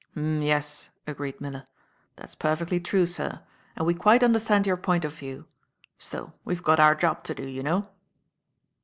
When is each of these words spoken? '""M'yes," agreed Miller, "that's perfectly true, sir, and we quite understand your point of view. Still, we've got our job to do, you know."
'""M'yes," 0.15 0.89
agreed 1.05 1.39
Miller, 1.39 1.67
"that's 2.15 2.33
perfectly 2.33 2.79
true, 2.79 3.05
sir, 3.05 3.41
and 3.75 3.85
we 3.85 3.93
quite 3.93 4.23
understand 4.23 4.65
your 4.65 4.75
point 4.75 5.05
of 5.05 5.13
view. 5.13 5.45
Still, 5.99 6.33
we've 6.43 6.63
got 6.63 6.79
our 6.79 6.95
job 6.95 7.23
to 7.25 7.35
do, 7.35 7.47
you 7.47 7.61
know." 7.61 7.87